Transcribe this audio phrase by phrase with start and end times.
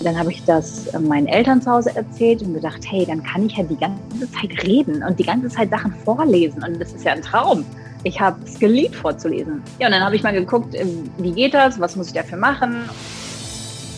[0.00, 3.46] Dann habe ich das äh, meinen Eltern zu Hause erzählt und gedacht, hey, dann kann
[3.46, 7.04] ich ja die ganze Zeit reden und die ganze Zeit Sachen vorlesen und das ist
[7.04, 7.64] ja ein Traum.
[8.04, 9.60] Ich habe es geliebt vorzulesen.
[9.80, 10.86] Ja, und dann habe ich mal geguckt, äh,
[11.18, 12.88] wie geht das, was muss ich dafür machen,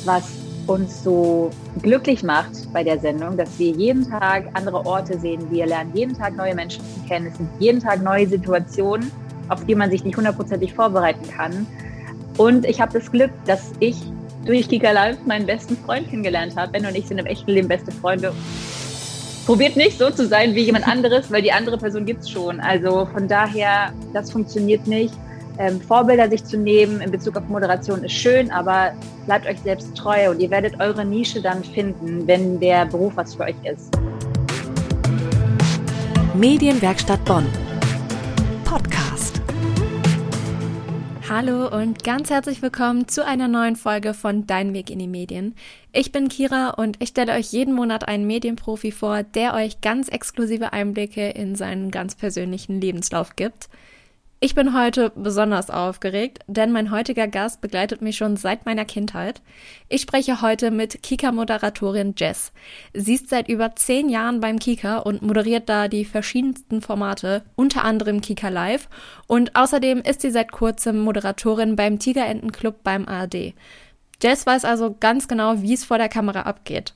[0.04, 0.24] was
[0.66, 1.50] uns so
[1.82, 6.16] glücklich macht bei der Sendung, dass wir jeden Tag andere Orte sehen, wir lernen jeden
[6.16, 9.10] Tag neue Menschen kennen, es sind jeden Tag neue Situationen,
[9.48, 11.66] auf die man sich nicht hundertprozentig vorbereiten kann.
[12.36, 13.96] Und ich habe das Glück, dass ich
[14.50, 16.72] durch Kika Live meinen besten Freund kennengelernt habe.
[16.72, 18.32] Ben und ich sind im echten Leben beste Freunde.
[19.46, 22.58] Probiert nicht so zu sein wie jemand anderes, weil die andere Person gibt es schon.
[22.58, 25.14] Also von daher, das funktioniert nicht.
[25.58, 28.92] Ähm, Vorbilder sich zu nehmen in Bezug auf Moderation ist schön, aber
[29.26, 33.36] bleibt euch selbst treu und ihr werdet eure Nische dann finden, wenn der Beruf was
[33.36, 33.96] für euch ist.
[36.34, 37.46] Medienwerkstatt Bonn.
[41.30, 45.54] Hallo und ganz herzlich willkommen zu einer neuen Folge von Dein Weg in die Medien.
[45.92, 50.08] Ich bin Kira und ich stelle euch jeden Monat einen Medienprofi vor, der euch ganz
[50.08, 53.68] exklusive Einblicke in seinen ganz persönlichen Lebenslauf gibt.
[54.42, 59.42] Ich bin heute besonders aufgeregt, denn mein heutiger Gast begleitet mich schon seit meiner Kindheit.
[59.90, 62.50] Ich spreche heute mit Kika-Moderatorin Jess.
[62.94, 67.84] Sie ist seit über zehn Jahren beim Kika und moderiert da die verschiedensten Formate, unter
[67.84, 68.88] anderem Kika Live.
[69.26, 73.52] Und außerdem ist sie seit kurzem Moderatorin beim Tigerentenclub beim ARD.
[74.22, 76.94] Jess weiß also ganz genau, wie es vor der Kamera abgeht.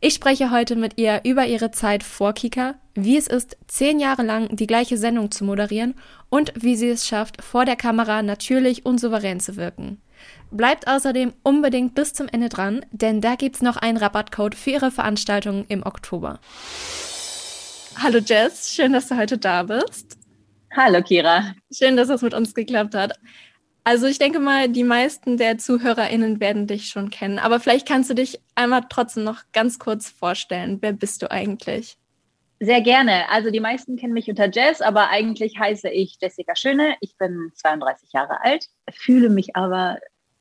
[0.00, 4.22] Ich spreche heute mit ihr über ihre Zeit vor Kika, wie es ist, zehn Jahre
[4.22, 5.94] lang die gleiche Sendung zu moderieren
[6.28, 10.00] und wie sie es schafft, vor der Kamera natürlich und souverän zu wirken.
[10.50, 14.90] Bleibt außerdem unbedingt bis zum Ende dran, denn da gibt's noch einen Rabattcode für ihre
[14.90, 16.40] Veranstaltungen im Oktober.
[17.96, 20.16] Hallo Jess, schön, dass du heute da bist.
[20.76, 21.54] Hallo Kira.
[21.72, 23.18] Schön, dass es mit uns geklappt hat.
[23.84, 28.10] Also ich denke mal, die meisten der ZuhörerInnen werden dich schon kennen, aber vielleicht kannst
[28.10, 30.78] du dich einmal trotzdem noch ganz kurz vorstellen.
[30.80, 31.96] Wer bist du eigentlich?
[32.62, 33.26] Sehr gerne.
[33.30, 36.94] Also die meisten kennen mich unter Jess, aber eigentlich heiße ich Jessica Schöne.
[37.00, 39.98] Ich bin 32 Jahre alt, fühle mich aber,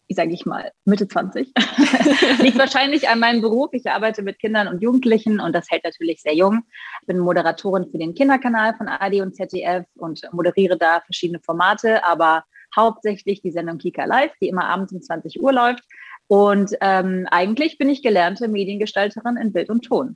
[0.09, 1.53] sage ich mal, Mitte 20.
[2.41, 3.69] Liegt wahrscheinlich an meinem Beruf.
[3.71, 6.63] Ich arbeite mit Kindern und Jugendlichen und das hält natürlich sehr jung.
[7.01, 12.03] Ich bin Moderatorin für den Kinderkanal von AD und ZDF und moderiere da verschiedene Formate,
[12.03, 12.43] aber
[12.75, 15.83] hauptsächlich die Sendung Kika Live, die immer abends um 20 Uhr läuft.
[16.27, 20.15] Und ähm, eigentlich bin ich gelernte Mediengestalterin in Bild und Ton.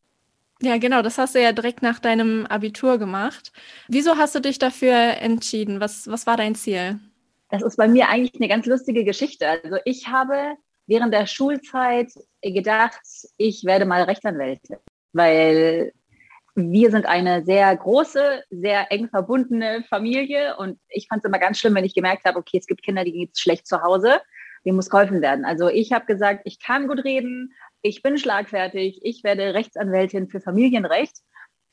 [0.61, 3.51] Ja, genau, das hast du ja direkt nach deinem Abitur gemacht.
[3.87, 5.79] Wieso hast du dich dafür entschieden?
[5.79, 6.99] Was, was war dein Ziel?
[7.49, 9.47] Das ist bei mir eigentlich eine ganz lustige Geschichte.
[9.47, 10.55] Also ich habe
[10.87, 13.01] während der Schulzeit gedacht,
[13.37, 14.77] ich werde mal Rechtsanwältin,
[15.11, 15.93] weil
[16.55, 21.57] wir sind eine sehr große, sehr eng verbundene Familie und ich fand es immer ganz
[21.57, 24.21] schlimm, wenn ich gemerkt habe, okay, es gibt Kinder, die gehen schlecht zu Hause,
[24.65, 25.45] dem muss geholfen werden.
[25.45, 30.41] Also ich habe gesagt, ich kann gut reden, ich bin schlagfertig, ich werde Rechtsanwältin für
[30.41, 31.17] Familienrecht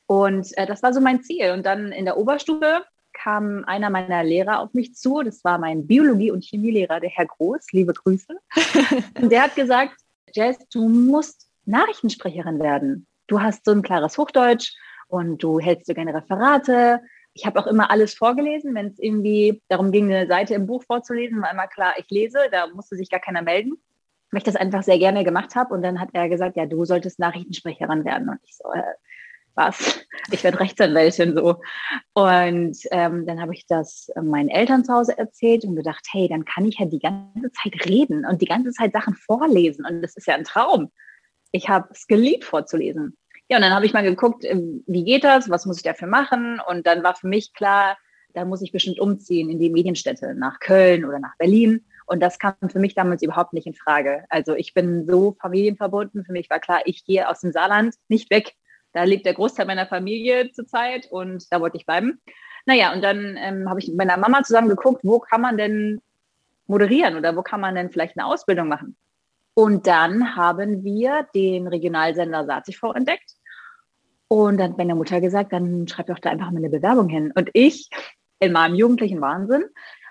[0.07, 1.51] und äh, das war so mein Ziel.
[1.51, 5.85] Und dann in der Oberstufe kam einer meiner Lehrer auf mich zu, das war mein
[5.85, 8.33] Biologie- und Chemielehrer, der Herr Groß, liebe Grüße.
[9.21, 9.95] und der hat gesagt,
[10.33, 14.73] Jess, du musst Nachrichtensprecherin werden du hast so ein klares Hochdeutsch
[15.07, 16.99] und du hältst so gerne Referate.
[17.33, 20.83] Ich habe auch immer alles vorgelesen, wenn es irgendwie darum ging, eine Seite im Buch
[20.83, 23.81] vorzulesen, war immer klar, ich lese, da musste sich gar keiner melden,
[24.31, 25.73] weil ich das einfach sehr gerne gemacht habe.
[25.73, 28.27] Und dann hat er gesagt, ja, du solltest Nachrichtensprecherin werden.
[28.27, 28.83] Und ich so, äh,
[29.55, 30.05] was?
[30.31, 31.61] Ich werde Rechtsanwältin so.
[32.13, 36.27] Und ähm, dann habe ich das äh, meinen Eltern zu Hause erzählt und gedacht, hey,
[36.29, 39.85] dann kann ich ja die ganze Zeit reden und die ganze Zeit Sachen vorlesen.
[39.85, 40.91] Und das ist ja ein Traum.
[41.51, 43.17] Ich habe es geliebt vorzulesen.
[43.51, 46.07] Ja, und dann habe ich mal geguckt, ähm, wie geht das, was muss ich dafür
[46.07, 46.61] machen?
[46.69, 47.97] Und dann war für mich klar,
[48.33, 51.83] da muss ich bestimmt umziehen in die Medienstädte, nach Köln oder nach Berlin.
[52.05, 54.23] Und das kam für mich damals überhaupt nicht in Frage.
[54.29, 56.23] Also ich bin so familienverbunden.
[56.23, 58.53] Für mich war klar, ich gehe aus dem Saarland nicht weg.
[58.93, 62.21] Da lebt der Großteil meiner Familie zurzeit und da wollte ich bleiben.
[62.65, 66.01] Naja, und dann ähm, habe ich mit meiner Mama zusammen geguckt, wo kann man denn
[66.67, 68.95] moderieren oder wo kann man denn vielleicht eine Ausbildung machen.
[69.55, 73.35] Und dann haben wir den Regionalsender SaatTV entdeckt
[74.31, 77.33] und dann hat meine Mutter gesagt, dann schreib doch da einfach mal eine Bewerbung hin.
[77.35, 77.89] Und ich,
[78.39, 79.65] in meinem jugendlichen Wahnsinn,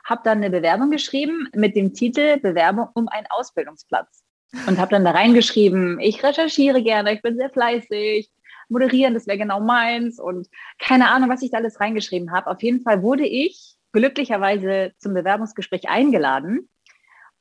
[0.04, 4.22] habe dann eine Bewerbung geschrieben mit dem Titel Bewerbung um einen Ausbildungsplatz.
[4.66, 8.30] Und habe dann da reingeschrieben, ich recherchiere gerne, ich bin sehr fleißig,
[8.68, 12.50] moderieren, das wäre genau meins und keine Ahnung, was ich da alles reingeschrieben habe.
[12.50, 16.68] Auf jeden Fall wurde ich glücklicherweise zum Bewerbungsgespräch eingeladen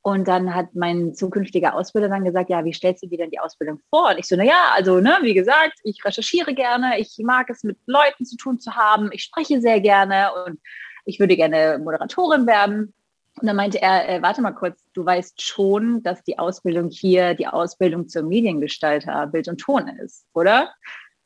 [0.02, 3.40] und dann hat mein zukünftiger Ausbilder dann gesagt, ja, wie stellst du dir denn die
[3.40, 4.10] Ausbildung vor?
[4.10, 7.64] Und ich so, na ja, also, ne, wie gesagt, ich recherchiere gerne, ich mag es
[7.64, 10.60] mit Leuten zu tun zu haben, ich spreche sehr gerne und
[11.06, 12.94] ich würde gerne Moderatorin werden.
[13.42, 17.34] Und dann meinte er, äh, warte mal kurz, du weißt schon, dass die Ausbildung hier
[17.34, 20.74] die Ausbildung zum Mediengestalter Bild und Ton ist, oder?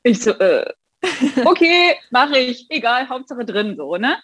[0.04, 0.66] Ich so, äh,
[1.46, 4.18] okay, mache ich, egal, Hauptsache drin so, ne?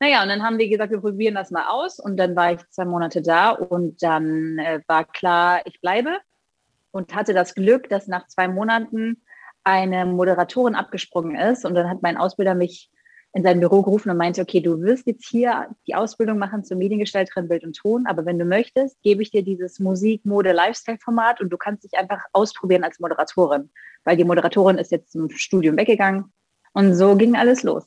[0.00, 1.98] Naja, und dann haben wir gesagt, wir probieren das mal aus.
[1.98, 6.18] Und dann war ich zwei Monate da und dann äh, war klar, ich bleibe
[6.92, 9.22] und hatte das Glück, dass nach zwei Monaten
[9.64, 11.64] eine Moderatorin abgesprungen ist.
[11.64, 12.90] Und dann hat mein Ausbilder mich
[13.34, 16.76] in sein Büro gerufen und meinte, okay, du wirst jetzt hier die Ausbildung machen zur
[16.78, 21.40] Mediengestalterin Bild und Ton, aber wenn du möchtest, gebe ich dir dieses Musik, Mode, Lifestyle-Format
[21.40, 23.70] und du kannst dich einfach ausprobieren als Moderatorin,
[24.04, 26.32] weil die Moderatorin ist jetzt zum Studium weggegangen
[26.72, 27.84] und so ging alles los.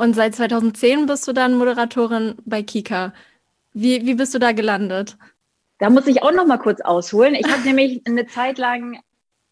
[0.00, 3.12] Und seit 2010 bist du dann Moderatorin bei Kika.
[3.74, 5.18] Wie, wie bist du da gelandet?
[5.76, 7.34] Da muss ich auch noch mal kurz ausholen.
[7.34, 8.98] Ich habe nämlich eine Zeit lang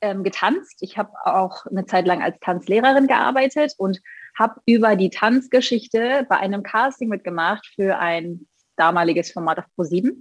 [0.01, 0.79] ähm, getanzt.
[0.81, 4.01] Ich habe auch eine Zeit lang als Tanzlehrerin gearbeitet und
[4.39, 8.47] habe über die Tanzgeschichte bei einem Casting mitgemacht für ein
[8.77, 10.13] damaliges Format auf Pro7.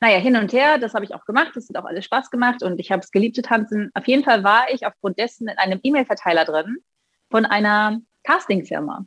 [0.00, 2.62] Naja, hin und her, das habe ich auch gemacht, das hat auch alles Spaß gemacht
[2.62, 3.90] und ich habe es geliebt zu tanzen.
[3.92, 6.78] Auf jeden Fall war ich aufgrund dessen in einem E-Mail-Verteiler drin
[7.30, 9.06] von einer Castingfirma.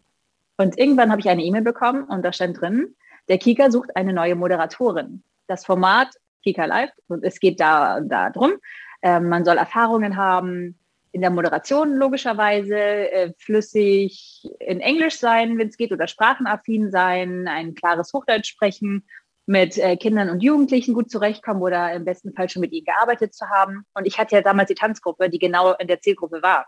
[0.58, 2.96] Und irgendwann habe ich eine E-Mail bekommen und da stand drin,
[3.28, 5.24] der Kika sucht eine neue Moderatorin.
[5.48, 6.10] Das Format
[6.44, 8.54] Kika Live, und es geht da, drum,
[9.02, 10.80] äh, man soll Erfahrungen haben,
[11.12, 17.48] in der Moderation logischerweise äh, flüssig in Englisch sein, wenn es geht, oder sprachenaffin sein,
[17.48, 19.08] ein klares Hochdeutsch sprechen,
[19.46, 23.34] mit äh, Kindern und Jugendlichen gut zurechtkommen oder im besten Fall schon mit ihnen gearbeitet
[23.34, 23.86] zu haben.
[23.94, 26.68] Und ich hatte ja damals die Tanzgruppe, die genau in der Zielgruppe war.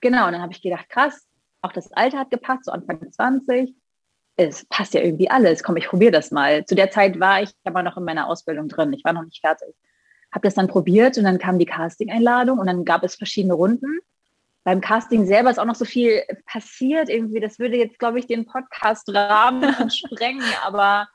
[0.00, 1.26] Genau, und dann habe ich gedacht, krass,
[1.62, 3.74] auch das Alter hat gepasst, so Anfang 20.
[4.36, 5.62] Es passt ja irgendwie alles.
[5.62, 6.64] Komm, ich probiere das mal.
[6.64, 8.92] Zu der Zeit war ich aber noch in meiner Ausbildung drin.
[8.92, 9.74] Ich war noch nicht fertig
[10.32, 13.98] habe das dann probiert und dann kam die Casting-Einladung und dann gab es verschiedene Runden.
[14.64, 17.40] Beim Casting selber ist auch noch so viel passiert irgendwie.
[17.40, 21.08] Das würde jetzt, glaube ich, den Podcast-Rahmen sprengen, aber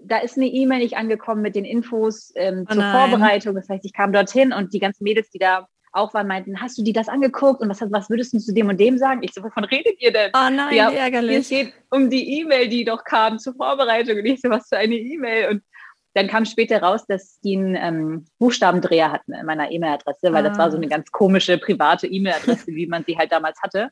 [0.00, 3.56] da ist eine E-Mail nicht angekommen mit den Infos ähm, oh zur Vorbereitung.
[3.56, 5.68] Das heißt, ich kam dorthin und die ganzen Mädels, die da
[5.98, 8.68] auch waren, meinten, hast du dir das angeguckt und was, was würdest du zu dem
[8.68, 9.22] und dem sagen?
[9.22, 10.30] Ich so, wovon redet ihr denn?
[10.34, 11.38] Oh nein, ja, ärgerlich.
[11.38, 14.18] Es geht um die E-Mail, die doch kam zur Vorbereitung.
[14.18, 15.50] Und ich so, was für eine E-Mail?
[15.50, 15.62] Und
[16.14, 20.48] dann kam später raus, dass die einen ähm, Buchstabendreher hatten in meiner E-Mail-Adresse, weil ah.
[20.48, 23.90] das war so eine ganz komische private E-Mail-Adresse, wie man sie halt damals hatte.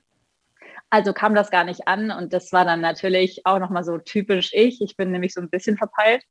[0.91, 4.51] Also kam das gar nicht an und das war dann natürlich auch nochmal so typisch
[4.53, 4.81] ich.
[4.81, 6.23] Ich bin nämlich so ein bisschen verpeilt.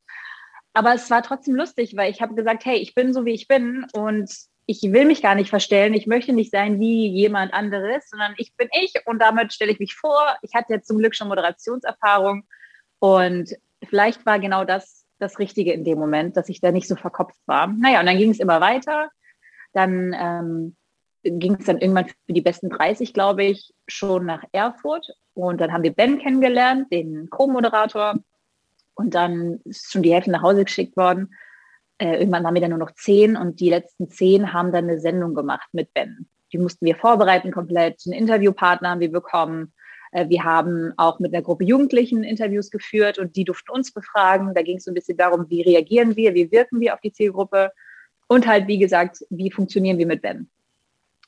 [0.74, 3.48] Aber es war trotzdem lustig, weil ich habe gesagt, hey, ich bin so, wie ich
[3.48, 4.30] bin und
[4.68, 5.94] ich will mich gar nicht verstellen.
[5.94, 9.80] Ich möchte nicht sein wie jemand anderes, sondern ich bin ich und damit stelle ich
[9.80, 10.36] mich vor.
[10.42, 12.46] Ich hatte jetzt zum Glück schon Moderationserfahrung
[13.00, 16.96] und vielleicht war genau das das Richtige in dem Moment, dass ich da nicht so
[16.96, 17.68] verkopft war.
[17.68, 19.10] Naja, und dann ging es immer weiter.
[19.74, 20.76] Dann ähm,
[21.24, 25.08] ging es dann irgendwann für die besten 30, glaube ich, schon nach Erfurt.
[25.34, 28.16] Und dann haben wir Ben kennengelernt, den Co-Moderator.
[28.96, 31.34] Und dann ist schon die Hälfte nach Hause geschickt worden.
[31.98, 35.00] Äh, irgendwann waren wir dann nur noch zehn und die letzten zehn haben dann eine
[35.00, 36.28] Sendung gemacht mit Ben.
[36.52, 38.02] Die mussten wir vorbereiten komplett.
[38.06, 39.74] Einen Interviewpartner haben wir bekommen.
[40.12, 44.54] Äh, wir haben auch mit einer Gruppe Jugendlichen Interviews geführt und die durften uns befragen.
[44.54, 47.14] Da ging es so ein bisschen darum, wie reagieren wir, wie wirken wir auf die
[47.14, 47.72] Zielgruppe
[48.28, 50.50] und halt, wie gesagt, wie funktionieren wir mit Ben.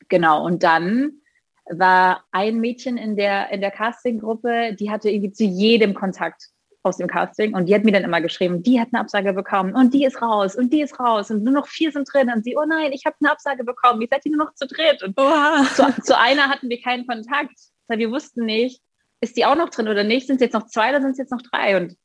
[0.10, 1.22] Genau, und dann
[1.70, 6.50] war ein Mädchen in der, in der Castinggruppe, die hatte irgendwie zu jedem Kontakt
[6.88, 9.76] aus dem Casting und die hat mir dann immer geschrieben, die hat eine Absage bekommen
[9.76, 12.44] und die ist raus und die ist raus und nur noch vier sind drin und
[12.44, 15.04] sie, oh nein, ich habe eine Absage bekommen, wie seid ihr nur noch zu dritt
[15.04, 18.82] und zu, zu, einer hatten wir keinen Kontakt weil wir wussten nicht,
[19.22, 20.28] ist die auch noch drin oder nicht?
[20.28, 21.78] Sind es jetzt noch zwei oder sind es jetzt noch drei?
[21.78, 21.98] Und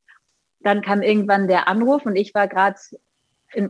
[0.61, 2.79] dann kam irgendwann der Anruf und ich war gerade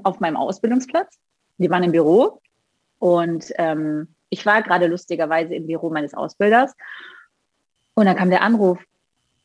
[0.05, 1.19] auf meinem Ausbildungsplatz.
[1.59, 2.41] Wir waren im Büro
[2.99, 6.75] und ähm, ich war gerade lustigerweise im Büro meines Ausbilders.
[7.95, 8.79] Und dann kam der Anruf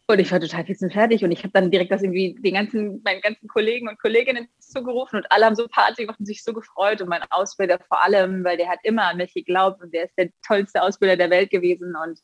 [0.10, 2.54] und ich war total fix und fertig und ich habe dann direkt das irgendwie den
[2.54, 6.44] ganzen, meinen ganzen Kollegen und Kolleginnen zugerufen und alle haben so Party gemacht und sich
[6.44, 9.94] so gefreut und mein Ausbilder vor allem, weil der hat immer an mich geglaubt und
[9.94, 12.20] der ist der tollste Ausbilder der Welt gewesen und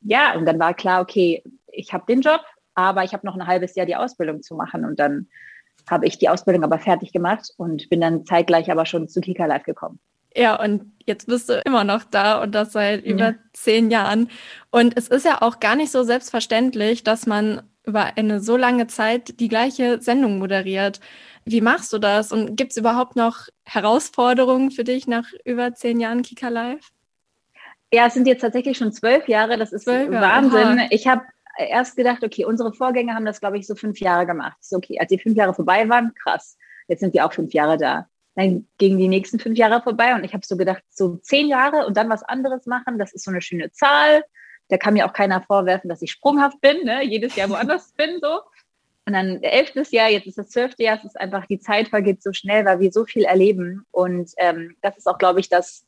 [0.00, 1.42] ja, und dann war klar, okay,
[1.72, 2.40] ich habe den Job,
[2.74, 4.84] aber ich habe noch ein halbes Jahr die Ausbildung zu machen.
[4.84, 5.28] Und dann
[5.90, 9.46] habe ich die Ausbildung aber fertig gemacht und bin dann zeitgleich aber schon zu Kika
[9.46, 9.98] Live gekommen.
[10.38, 13.34] Ja, und jetzt bist du immer noch da und das seit über ja.
[13.52, 14.30] zehn Jahren.
[14.70, 18.86] Und es ist ja auch gar nicht so selbstverständlich, dass man über eine so lange
[18.86, 21.00] Zeit die gleiche Sendung moderiert.
[21.44, 22.30] Wie machst du das?
[22.30, 26.88] Und gibt es überhaupt noch Herausforderungen für dich nach über zehn Jahren Kika Live?
[27.92, 29.58] Ja, es sind jetzt tatsächlich schon zwölf Jahre.
[29.58, 30.78] Das ist zwölf Wahnsinn.
[30.78, 30.86] Aha.
[30.90, 31.22] Ich habe
[31.58, 34.58] erst gedacht, okay, unsere Vorgänger haben das, glaube ich, so fünf Jahre gemacht.
[34.60, 36.56] So, okay, als die fünf Jahre vorbei waren, krass.
[36.86, 38.06] Jetzt sind wir auch fünf Jahre da.
[38.38, 41.84] Dann gingen die nächsten fünf Jahre vorbei und ich habe so gedacht, so zehn Jahre
[41.86, 44.22] und dann was anderes machen, das ist so eine schöne Zahl.
[44.68, 47.02] Da kann mir auch keiner vorwerfen, dass ich sprunghaft bin, ne?
[47.02, 48.42] jedes Jahr woanders bin so.
[49.06, 52.22] Und dann elftes Jahr, jetzt ist das zwölfte Jahr, es ist einfach, die Zeit vergeht
[52.22, 53.84] so schnell, weil wir so viel erleben.
[53.90, 55.84] Und ähm, das ist auch, glaube ich, das,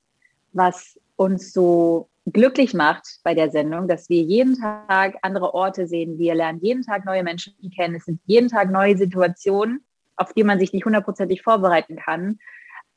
[0.53, 6.19] was uns so glücklich macht bei der Sendung, dass wir jeden Tag andere Orte sehen.
[6.19, 7.95] Wir lernen jeden Tag neue Menschen kennen.
[7.95, 9.85] Es sind jeden Tag neue Situationen,
[10.21, 12.39] auf die man sich nicht hundertprozentig vorbereiten kann.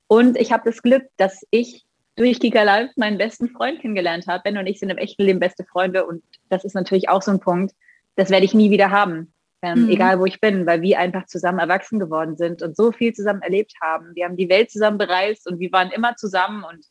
[0.08, 4.44] Und ich habe das Glück, dass ich durch Kika Live meinen besten Freund kennengelernt habe.
[4.44, 6.06] Ben und ich sind im echten Leben beste Freunde.
[6.06, 7.74] Und das ist natürlich auch so ein Punkt,
[8.16, 9.34] das werde ich nie wieder haben.
[9.62, 9.90] Ähm, mhm.
[9.90, 13.42] Egal wo ich bin, weil wir einfach zusammen erwachsen geworden sind und so viel zusammen
[13.42, 14.14] erlebt haben.
[14.14, 16.86] Wir haben die Welt zusammen bereist und wir waren immer zusammen und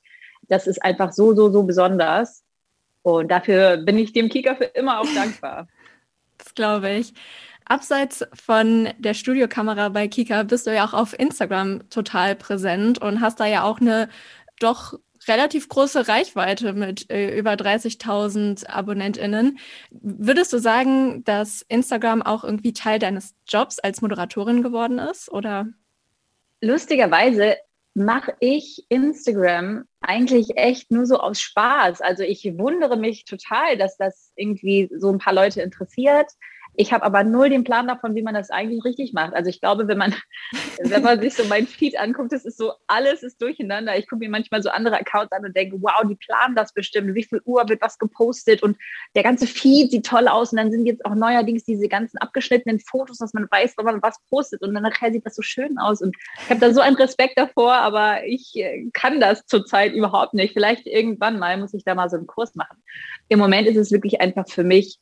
[0.48, 2.42] das ist einfach so, so, so besonders.
[3.02, 5.68] Und dafür bin ich dem Kika für immer auch dankbar.
[6.38, 7.12] Das glaube ich.
[7.72, 13.22] Abseits von der Studiokamera bei Kika bist du ja auch auf Instagram total präsent und
[13.22, 14.10] hast da ja auch eine
[14.60, 19.58] doch relativ große Reichweite mit äh, über 30.000 AbonnentInnen.
[19.90, 25.32] Würdest du sagen, dass Instagram auch irgendwie Teil deines Jobs als Moderatorin geworden ist?
[25.32, 25.66] Oder?
[26.60, 27.56] Lustigerweise
[27.94, 32.02] mache ich Instagram eigentlich echt nur so aus Spaß.
[32.02, 36.32] Also ich wundere mich total, dass das irgendwie so ein paar Leute interessiert.
[36.74, 39.34] Ich habe aber null den Plan davon, wie man das eigentlich richtig macht.
[39.34, 40.14] Also ich glaube, wenn man,
[40.82, 43.96] wenn man sich so mein Feed anguckt, das ist so, alles ist durcheinander.
[43.98, 47.14] Ich gucke mir manchmal so andere Accounts an und denke, wow, die planen das bestimmt.
[47.14, 48.62] Wie viel Uhr wird was gepostet?
[48.62, 48.78] Und
[49.14, 50.52] der ganze Feed sieht toll aus.
[50.52, 54.02] Und dann sind jetzt auch neuerdings diese ganzen abgeschnittenen Fotos, dass man weiß, wann man
[54.02, 54.62] was postet.
[54.62, 56.00] Und dann nachher sieht das so schön aus.
[56.00, 60.32] Und ich habe da so einen Respekt davor, aber ich äh, kann das zurzeit überhaupt
[60.32, 60.54] nicht.
[60.54, 62.82] Vielleicht irgendwann mal muss ich da mal so einen Kurs machen.
[63.28, 64.98] Im Moment ist es wirklich einfach für mich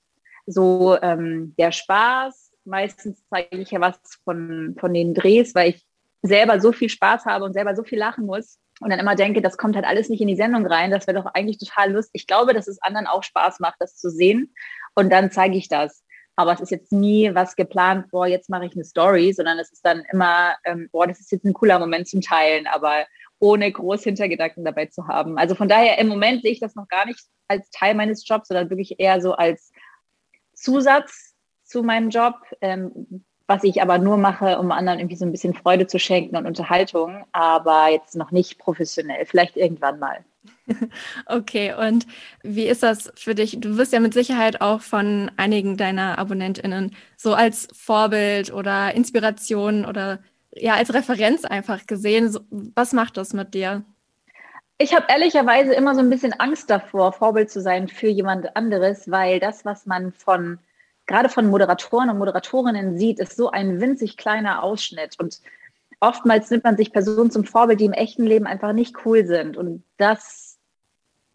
[0.46, 2.52] so ähm, der Spaß.
[2.64, 5.86] Meistens zeige ich ja was von, von den Drehs, weil ich
[6.22, 9.42] selber so viel Spaß habe und selber so viel lachen muss und dann immer denke,
[9.42, 10.90] das kommt halt alles nicht in die Sendung rein.
[10.90, 12.22] Das wäre doch eigentlich total lustig.
[12.22, 14.54] Ich glaube, dass es anderen auch Spaß macht, das zu sehen.
[14.94, 16.02] Und dann zeige ich das.
[16.34, 19.70] Aber es ist jetzt nie was geplant, boah, jetzt mache ich eine Story, sondern es
[19.70, 23.04] ist dann immer, ähm, boah, das ist jetzt ein cooler Moment zum Teilen, aber
[23.38, 25.36] ohne groß Hintergedanken dabei zu haben.
[25.36, 28.48] Also von daher im Moment sehe ich das noch gar nicht als Teil meines Jobs,
[28.48, 29.72] sondern wirklich eher so als
[30.60, 35.32] Zusatz zu meinem Job, ähm, was ich aber nur mache, um anderen irgendwie so ein
[35.32, 40.24] bisschen Freude zu schenken und Unterhaltung, aber jetzt noch nicht professionell, vielleicht irgendwann mal.
[41.26, 42.06] Okay, und
[42.42, 43.60] wie ist das für dich?
[43.60, 49.84] Du wirst ja mit Sicherheit auch von einigen deiner AbonnentInnen so als Vorbild oder Inspiration
[49.84, 50.20] oder
[50.54, 52.36] ja, als Referenz einfach gesehen.
[52.50, 53.84] Was macht das mit dir?
[54.82, 59.10] Ich habe ehrlicherweise immer so ein bisschen Angst davor, Vorbild zu sein für jemand anderes,
[59.10, 60.58] weil das, was man von
[61.06, 65.20] gerade von Moderatoren und Moderatorinnen sieht, ist so ein winzig kleiner Ausschnitt.
[65.20, 65.42] Und
[66.00, 69.58] oftmals nimmt man sich Personen zum Vorbild, die im echten Leben einfach nicht cool sind.
[69.58, 70.56] Und das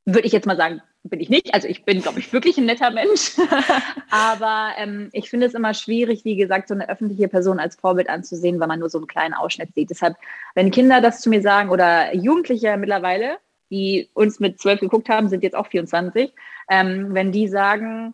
[0.06, 1.53] würde ich jetzt mal sagen, bin ich nicht.
[1.53, 3.38] Also ich bin, glaube ich, wirklich ein netter Mensch.
[4.09, 8.09] Aber ähm, ich finde es immer schwierig, wie gesagt, so eine öffentliche Person als Vorbild
[8.09, 9.89] anzusehen, weil man nur so einen kleinen Ausschnitt sieht.
[9.89, 10.15] Deshalb,
[10.55, 13.38] wenn Kinder das zu mir sagen oder Jugendliche mittlerweile,
[13.69, 16.33] die uns mit zwölf geguckt haben, sind jetzt auch 24,
[16.69, 18.13] ähm, wenn die sagen,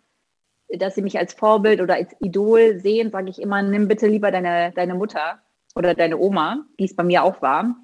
[0.68, 4.30] dass sie mich als Vorbild oder als Idol sehen, sage ich immer, nimm bitte lieber
[4.30, 5.40] deine, deine Mutter
[5.74, 7.76] oder deine Oma, die es bei mir auch war,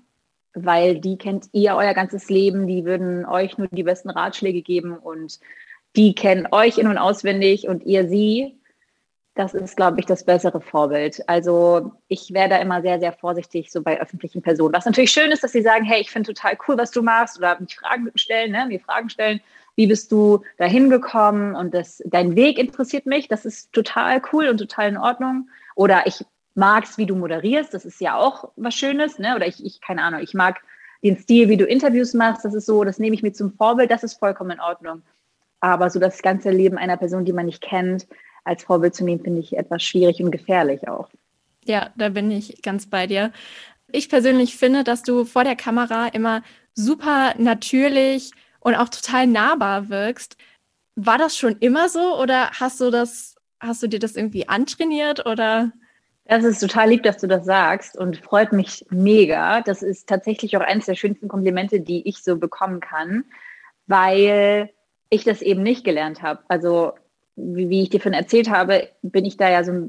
[0.65, 4.97] weil die kennt ihr euer ganzes Leben, die würden euch nur die besten Ratschläge geben
[4.97, 5.39] und
[5.97, 8.59] die kennen euch in- und auswendig und ihr sie.
[9.35, 11.23] Das ist, glaube ich, das bessere Vorbild.
[11.29, 14.75] Also ich wäre da immer sehr, sehr vorsichtig, so bei öffentlichen Personen.
[14.75, 17.39] Was natürlich schön ist, dass sie sagen, hey, ich finde total cool, was du machst
[17.39, 18.67] oder mich Fragen stellen, ne?
[18.67, 19.41] mir Fragen stellen.
[19.77, 21.55] Wie bist du dahin gekommen?
[21.55, 23.29] Und das, dein Weg interessiert mich.
[23.29, 25.49] Das ist total cool und total in Ordnung.
[25.77, 26.25] Oder ich
[26.59, 29.37] magst, wie du moderierst, das ist ja auch was Schönes, ne?
[29.37, 30.61] Oder ich, ich, keine Ahnung, ich mag
[31.03, 33.91] den Stil, wie du Interviews machst, das ist so, das nehme ich mir zum Vorbild,
[33.91, 35.03] das ist vollkommen in Ordnung.
[35.61, 38.09] Aber so das ganze Leben einer Person, die man nicht kennt,
[38.45, 41.09] als Vorbild zu nehmen, finde ich etwas schwierig und gefährlich auch.
[41.65, 43.33] Ja, da bin ich ganz bei dir.
[43.93, 46.43] Ich persönlich finde, dass du vor der Kamera immer
[46.75, 50.37] super natürlich und auch total nahbar wirkst.
[50.97, 55.25] War das schon immer so oder hast du das, hast du dir das irgendwie antrainiert
[55.25, 55.73] oder?
[56.29, 59.63] Das ist total lieb, dass du das sagst und freut mich mega.
[59.63, 63.25] Das ist tatsächlich auch eines der schönsten Komplimente, die ich so bekommen kann,
[63.87, 64.71] weil
[65.09, 66.43] ich das eben nicht gelernt habe.
[66.49, 66.93] Also
[67.35, 69.89] wie, ich dir von erzählt habe, bin ich da ja so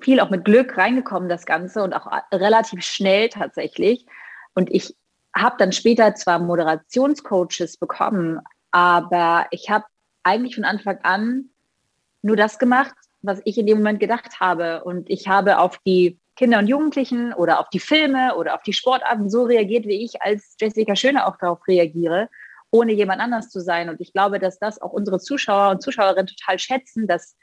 [0.00, 4.06] viel auch mit Glück reingekommen, das Ganze und auch relativ schnell tatsächlich.
[4.54, 4.96] Und ich
[5.36, 9.84] habe dann später zwar Moderationscoaches bekommen, aber ich habe
[10.22, 11.50] eigentlich von Anfang an
[12.22, 14.84] nur das gemacht, was ich in dem Moment gedacht habe.
[14.84, 18.72] Und ich habe auf die Kinder und Jugendlichen oder auf die Filme oder auf die
[18.72, 22.28] Sportarten so reagiert, wie ich als Jessica Schöne auch darauf reagiere,
[22.70, 23.88] ohne jemand anders zu sein.
[23.88, 27.36] Und ich glaube, dass das auch unsere Zuschauer und Zuschauerinnen total schätzen, dass,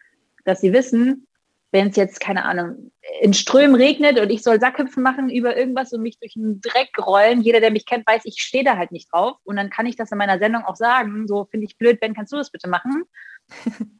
[0.45, 1.27] dass sie wissen,
[1.71, 5.91] wenn es jetzt, keine Ahnung, in Strömen regnet und ich soll Sackhüpfen machen über irgendwas
[5.91, 7.41] und mich durch den Dreck rollen.
[7.41, 9.35] Jeder, der mich kennt, weiß, ich stehe da halt nicht drauf.
[9.43, 11.27] Und dann kann ich das in meiner Sendung auch sagen.
[11.27, 13.03] So finde ich blöd, Ben, kannst du das bitte machen?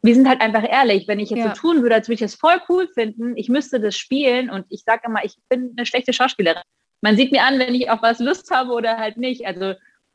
[0.01, 1.07] Wir sind halt einfach ehrlich.
[1.07, 1.55] Wenn ich jetzt ja.
[1.55, 4.65] so tun würde, als würde ich es voll cool finden, ich müsste das spielen und
[4.69, 6.63] ich sage immer, ich bin eine schlechte Schauspielerin.
[7.01, 9.45] Man sieht mir an, wenn ich auf was Lust habe oder halt nicht.
[9.45, 9.73] Also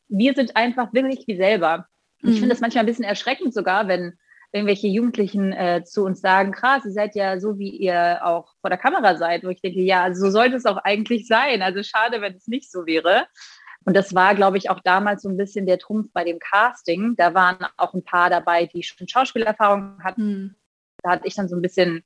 [0.09, 1.87] wir sind einfach wirklich wie selber.
[2.21, 2.31] Mhm.
[2.31, 4.17] Ich finde das manchmal ein bisschen erschreckend sogar, wenn
[4.51, 8.69] irgendwelche Jugendlichen äh, zu uns sagen, krass, ihr seid ja so, wie ihr auch vor
[8.69, 11.61] der Kamera seid, wo ich denke, ja, so sollte es auch eigentlich sein.
[11.61, 13.27] Also schade, wenn es nicht so wäre.
[13.85, 17.15] Und das war, glaube ich, auch damals so ein bisschen der Trumpf bei dem Casting.
[17.15, 20.23] Da waren auch ein paar dabei, die schon Schauspielerfahrung hatten.
[20.23, 20.55] Mhm.
[21.01, 22.03] Da hatte ich dann so ein bisschen,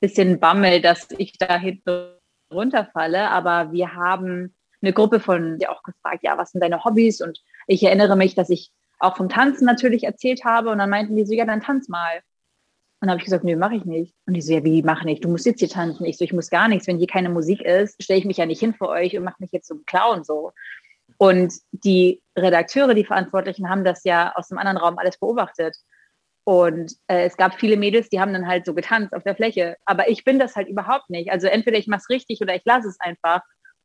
[0.00, 2.16] bisschen Bammel, dass ich da hinten
[2.52, 3.30] runterfalle.
[3.30, 7.20] Aber wir haben eine Gruppe von, die auch gefragt, ja, was sind deine Hobbys?
[7.20, 10.70] Und ich erinnere mich, dass ich auch vom Tanzen natürlich erzählt habe.
[10.70, 12.16] Und dann meinten die so, ja, dann tanz mal.
[13.00, 14.14] Und dann habe ich gesagt, nee, mache ich nicht.
[14.26, 15.24] Und die so, ja, wie mache nicht?
[15.24, 16.04] Du musst jetzt hier tanzen.
[16.04, 16.86] Ich so, ich muss gar nichts.
[16.88, 19.40] Wenn hier keine Musik ist, stelle ich mich ja nicht hin für euch und mache
[19.40, 20.52] mich jetzt zum Clown so.
[21.22, 25.76] Und die Redakteure, die Verantwortlichen, haben das ja aus dem anderen Raum alles beobachtet.
[26.42, 29.76] Und äh, es gab viele Mädels, die haben dann halt so getanzt auf der Fläche.
[29.84, 31.30] Aber ich bin das halt überhaupt nicht.
[31.30, 33.40] Also entweder ich mache es richtig oder ich lasse es einfach.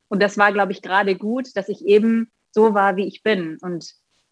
[0.08, 3.60] Und das war, glaube ich, gerade gut, dass ich eben so war, wie ich bin.
[3.62, 3.88] Und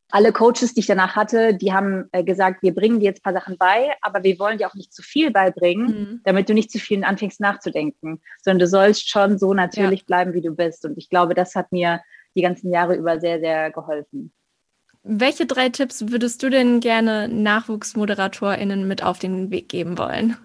[0.09, 3.33] alle Coaches, die ich danach hatte, die haben äh, gesagt, wir bringen dir jetzt ein
[3.33, 6.21] paar Sachen bei, aber wir wollen dir auch nicht zu viel beibringen, mhm.
[6.23, 10.05] damit du nicht zu viel anfängst nachzudenken, sondern du sollst schon so natürlich ja.
[10.07, 10.85] bleiben, wie du bist.
[10.85, 12.01] Und ich glaube, das hat mir
[12.35, 14.31] die ganzen Jahre über sehr, sehr geholfen.
[15.03, 20.35] Welche drei Tipps würdest du denn gerne NachwuchsmoderatorInnen mit auf den Weg geben wollen?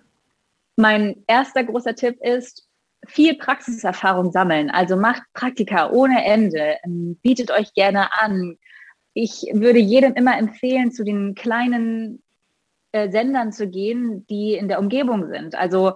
[0.77, 2.69] Mein erster großer Tipp ist,
[3.07, 4.71] viel Praxiserfahrung sammeln.
[4.71, 8.59] Also macht Praktika ohne Ende, ähm, bietet euch gerne an,
[9.15, 12.23] ich würde jedem immer empfehlen, zu den kleinen
[12.93, 15.55] äh, Sendern zu gehen, die in der Umgebung sind.
[15.55, 15.95] Also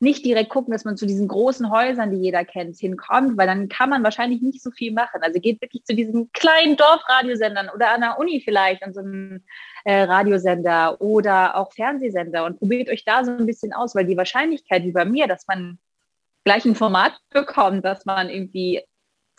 [0.00, 3.68] nicht direkt gucken, dass man zu diesen großen Häusern, die jeder kennt, hinkommt, weil dann
[3.68, 5.20] kann man wahrscheinlich nicht so viel machen.
[5.22, 9.42] Also geht wirklich zu diesen kleinen Dorfradiosendern oder an der Uni vielleicht an so einem
[9.84, 14.16] äh, Radiosender oder auch Fernsehsender und probiert euch da so ein bisschen aus, weil die
[14.16, 15.78] Wahrscheinlichkeit wie bei mir, dass man
[16.44, 18.82] gleich ein Format bekommt, das man irgendwie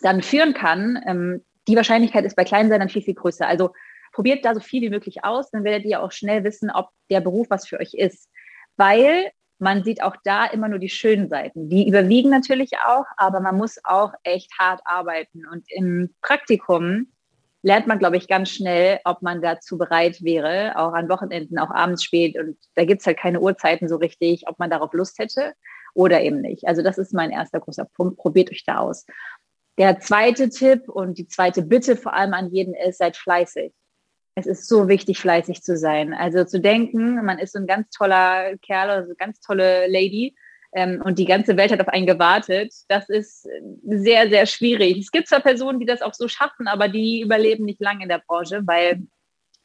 [0.01, 3.47] dann führen kann, ähm, die Wahrscheinlichkeit ist bei kleinen Sendern viel, viel größer.
[3.47, 3.73] Also
[4.13, 7.21] probiert da so viel wie möglich aus, dann werdet ihr auch schnell wissen, ob der
[7.21, 8.29] Beruf was für euch ist.
[8.77, 11.69] Weil man sieht auch da immer nur die schönen Seiten.
[11.69, 15.47] Die überwiegen natürlich auch, aber man muss auch echt hart arbeiten.
[15.47, 17.07] Und im Praktikum
[17.63, 21.71] lernt man, glaube ich, ganz schnell, ob man dazu bereit wäre, auch an Wochenenden, auch
[21.71, 22.37] abends spät.
[22.37, 25.53] Und da gibt es halt keine Uhrzeiten so richtig, ob man darauf Lust hätte
[25.93, 26.67] oder eben nicht.
[26.67, 28.17] Also das ist mein erster großer Punkt.
[28.17, 29.05] Probiert euch da aus.
[29.79, 33.73] Der zweite Tipp und die zweite Bitte vor allem an jeden ist, seid fleißig.
[34.37, 36.13] Es ist so wichtig, fleißig zu sein.
[36.13, 39.87] Also zu denken, man ist so ein ganz toller Kerl oder so eine ganz tolle
[39.87, 40.35] Lady
[40.73, 43.47] ähm, und die ganze Welt hat auf einen gewartet, das ist
[43.83, 44.99] sehr, sehr schwierig.
[44.99, 48.09] Es gibt zwar Personen, die das auch so schaffen, aber die überleben nicht lange in
[48.09, 49.07] der Branche, weil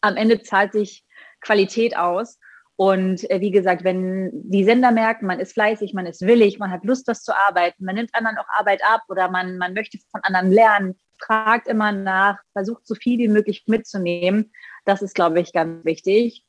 [0.01, 1.05] am Ende zahlt sich
[1.43, 2.39] Qualität aus.
[2.77, 6.71] Und äh, wie gesagt, wenn die Sender merken, man ist fleißig, man ist willig, man
[6.71, 9.99] hat Lust, das zu arbeiten, man nimmt anderen auch Arbeit ab oder man, man möchte
[10.11, 14.53] von anderen lernen, fragt immer nach, versucht so viel wie möglich mitzunehmen.
[14.85, 16.45] Das ist, glaube ich, ganz wichtig.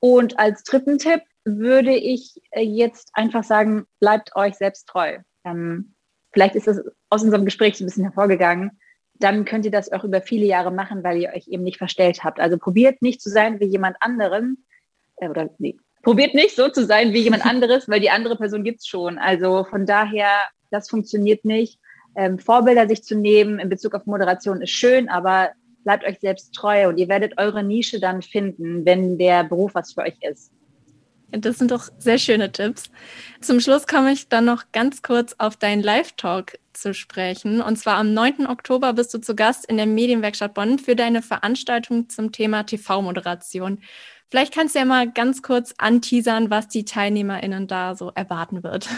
[0.00, 5.18] Und als dritten Tipp würde ich äh, jetzt einfach sagen, bleibt euch selbst treu.
[5.44, 5.94] Ähm,
[6.32, 8.78] vielleicht ist das aus unserem Gespräch so ein bisschen hervorgegangen.
[9.14, 12.22] Dann könnt ihr das auch über viele Jahre machen, weil ihr euch eben nicht verstellt
[12.22, 12.38] habt.
[12.38, 14.64] Also probiert nicht zu sein wie jemand anderen,
[15.16, 18.62] äh, oder nee, probiert nicht so zu sein wie jemand anderes, weil die andere Person
[18.62, 19.18] gibt es schon.
[19.18, 20.30] Also von daher,
[20.70, 21.80] das funktioniert nicht.
[22.16, 25.50] Ähm, Vorbilder sich zu nehmen in Bezug auf Moderation ist schön, aber
[25.84, 29.92] bleibt euch selbst treu und ihr werdet eure Nische dann finden, wenn der Beruf was
[29.92, 30.52] für euch ist.
[31.30, 32.84] Das sind doch sehr schöne Tipps.
[33.42, 37.60] Zum Schluss komme ich dann noch ganz kurz auf deinen Live-Talk zu sprechen.
[37.60, 38.46] Und zwar am 9.
[38.46, 43.82] Oktober bist du zu Gast in der Medienwerkstatt Bonn für deine Veranstaltung zum Thema TV-Moderation.
[44.30, 48.88] Vielleicht kannst du ja mal ganz kurz anteasern, was die TeilnehmerInnen da so erwarten wird.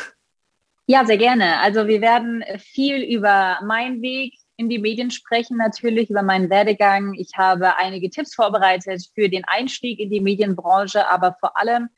[0.92, 1.60] Ja, sehr gerne.
[1.60, 7.14] Also wir werden viel über meinen Weg in die Medien sprechen, natürlich über meinen Werdegang.
[7.14, 11.90] Ich habe einige Tipps vorbereitet für den Einstieg in die Medienbranche, aber vor allem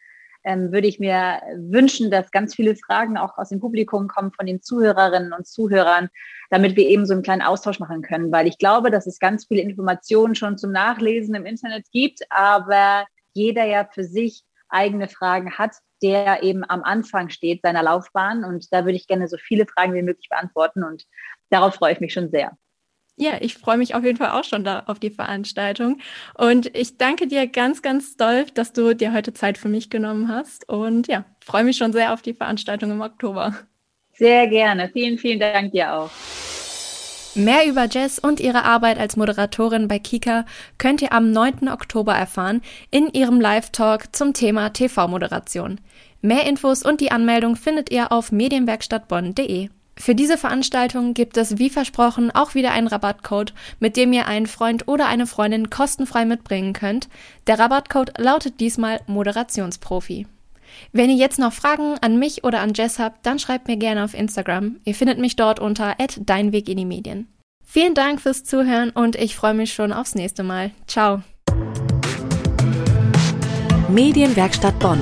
[0.44, 4.44] ähm, würde ich mir wünschen, dass ganz viele Fragen auch aus dem Publikum kommen von
[4.44, 6.10] den Zuhörerinnen und Zuhörern,
[6.50, 9.46] damit wir eben so einen kleinen Austausch machen können, weil ich glaube, dass es ganz
[9.46, 15.58] viele Informationen schon zum Nachlesen im Internet gibt, aber jeder ja für sich eigene Fragen
[15.58, 18.44] hat, der eben am Anfang steht seiner Laufbahn.
[18.44, 20.82] Und da würde ich gerne so viele Fragen wie möglich beantworten.
[20.82, 21.04] Und
[21.50, 22.56] darauf freue ich mich schon sehr.
[23.16, 26.00] Ja, ich freue mich auf jeden Fall auch schon da auf die Veranstaltung.
[26.34, 30.28] Und ich danke dir ganz, ganz doll, dass du dir heute Zeit für mich genommen
[30.28, 30.68] hast.
[30.68, 33.54] Und ja, freue mich schon sehr auf die Veranstaltung im Oktober.
[34.14, 34.88] Sehr gerne.
[34.92, 36.10] Vielen, vielen Dank dir auch.
[37.34, 40.44] Mehr über Jess und ihre Arbeit als Moderatorin bei Kika
[40.76, 41.70] könnt ihr am 9.
[41.70, 45.80] Oktober erfahren in ihrem Live-Talk zum Thema TV-Moderation.
[46.20, 49.70] Mehr Infos und die Anmeldung findet ihr auf medienwerkstattbonn.de.
[49.96, 54.46] Für diese Veranstaltung gibt es wie versprochen auch wieder einen Rabattcode, mit dem ihr einen
[54.46, 57.08] Freund oder eine Freundin kostenfrei mitbringen könnt.
[57.46, 60.26] Der Rabattcode lautet diesmal Moderationsprofi.
[60.92, 64.04] Wenn ihr jetzt noch Fragen an mich oder an Jess habt, dann schreibt mir gerne
[64.04, 64.76] auf Instagram.
[64.84, 67.28] Ihr findet mich dort unter @deinweg in die Medien.
[67.64, 70.72] Vielen Dank fürs Zuhören und ich freue mich schon aufs nächste Mal.
[70.86, 71.22] Ciao.
[73.88, 75.00] Medienwerkstatt Bonn.